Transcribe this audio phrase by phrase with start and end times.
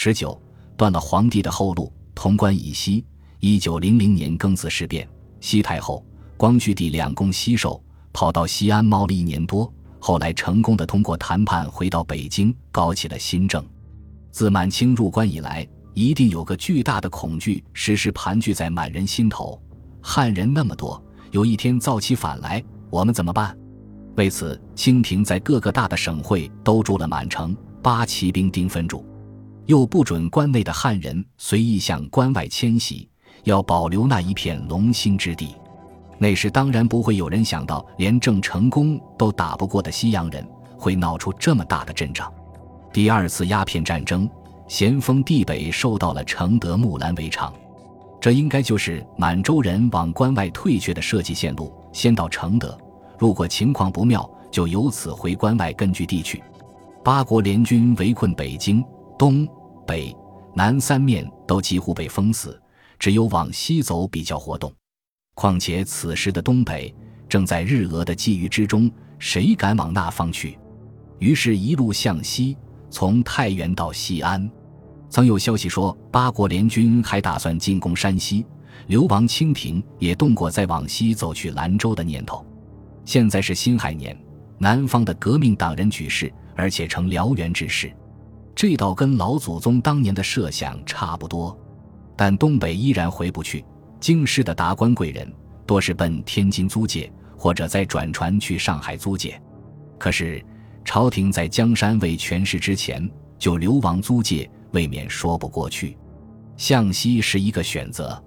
[0.00, 0.40] 十九，
[0.76, 1.92] 断了皇帝的后路。
[2.14, 3.04] 潼关以西，
[3.40, 5.08] 一九零零年庚子事变，
[5.40, 7.82] 西太后、光绪帝两宫西狩，
[8.12, 13.66] 跑到西安猫了一年多，后来成功的通过谈判回到北京，搞起了新政。
[14.30, 19.60] 自满清入关以来，一定有个巨大的恐惧时时盘踞在满人心头：
[20.00, 21.02] 汉人那么多，
[21.32, 23.58] 有一天造起反来，我们怎么办？
[24.14, 29.04] 为此，清廷在各个大的省会都筑了满城，八旗兵丁分驻。
[29.68, 33.06] 又不准关内的汉人随意向关外迁徙，
[33.44, 35.54] 要保留那一片龙兴之地。
[36.16, 40.42] 那时当然不会有人想到，连郑成功都打不过的西洋人
[40.78, 42.32] 会闹出这么大的阵仗。
[42.94, 44.26] 第二次鸦片战争，
[44.68, 47.52] 咸丰帝北受到了承德、木兰围场，
[48.18, 51.70] 这应该就是满洲人往关外退却的设计线路。
[51.92, 52.76] 先到承德，
[53.18, 56.42] 如果情况不妙，就由此回关外根据地去。
[57.04, 58.82] 八国联军围困北京
[59.18, 59.46] 东。
[59.88, 60.14] 北、
[60.54, 62.60] 南三面都几乎被封死，
[62.98, 64.70] 只有往西走比较活动。
[65.34, 66.94] 况且此时的东北
[67.26, 70.58] 正在日俄的觊觎之中，谁敢往那方去？
[71.20, 72.54] 于是，一路向西，
[72.90, 74.48] 从太原到西安。
[75.08, 78.44] 曾有消息说，八国联军还打算进攻山西。
[78.88, 82.44] 流亡清廷也动过再往西走去兰州的念头。
[83.06, 84.16] 现在是辛亥年，
[84.58, 87.90] 南方的革命党人举事，而且成燎原之势。
[88.58, 91.56] 这倒跟老祖宗当年的设想差不多，
[92.16, 93.64] 但东北依然回不去。
[94.00, 95.32] 京师的达官贵人
[95.64, 99.40] 多是奔天津租界，或者再转船去上海租界。
[99.96, 100.44] 可是
[100.84, 105.96] 朝廷在江山未权势之前就流亡租界，未免说不过去。
[106.56, 108.20] 向西是一个选择。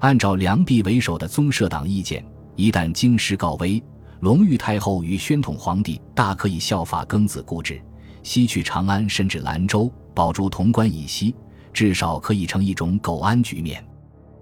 [0.00, 2.26] 按照梁弼为首的宗社党意见，
[2.56, 3.80] 一旦京师告危，
[4.18, 7.80] 隆裕太后与宣统皇帝大可以效法庚子固执。
[8.22, 11.34] 西去长安，甚至兰州，保住潼关以西，
[11.72, 13.84] 至少可以成一种苟安局面。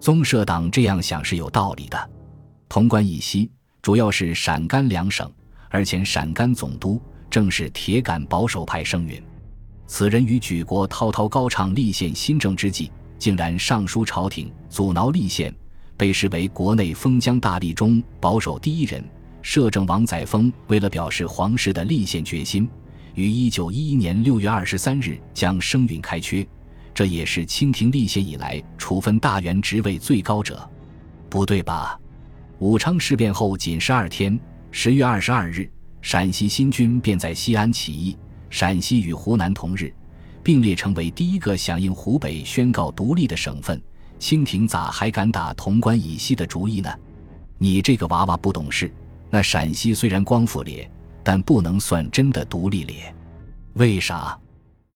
[0.00, 2.10] 宗社党这样想是有道理的。
[2.68, 3.50] 潼关以西
[3.82, 5.30] 主要是陕甘两省，
[5.70, 9.22] 而且陕甘总督正是铁杆保守派盛允。
[9.86, 15.54] 此人与举国滔滔高唱立宪新政之际，竟然上书朝廷阻挠立宪，
[15.96, 19.04] 被视为国内封疆大吏中保守第一人。
[19.42, 22.66] 摄政王载沣为了表示皇室的立宪决心。
[23.14, 26.46] 于一九一一年六月二十三日将声允开缺，
[26.92, 30.68] 这也是清廷立宪以来处分大员职位最高者。
[31.28, 31.98] 不对吧？
[32.58, 34.38] 武昌事变后仅十二天，
[34.70, 35.70] 十月二十二日，
[36.02, 38.16] 陕西新军便在西安起义，
[38.50, 39.92] 陕西与湖南同日
[40.42, 43.80] 并列成为第一个响应湖北宣告独立的省份。
[44.18, 46.92] 清廷咋还敢打潼关以西的主意呢？
[47.58, 48.92] 你这个娃娃不懂事。
[49.30, 50.90] 那陕西虽然光复咧。
[51.24, 53.12] 但不能算真的独立列，
[53.72, 54.38] 为啥？